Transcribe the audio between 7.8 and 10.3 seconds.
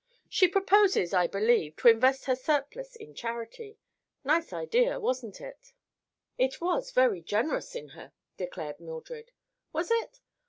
her," declared Mildred. "Was it?